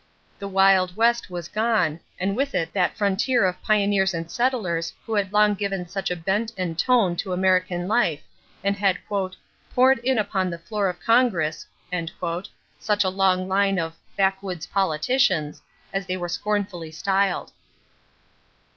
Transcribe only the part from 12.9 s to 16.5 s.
a long line of "backwoods politicians," as they were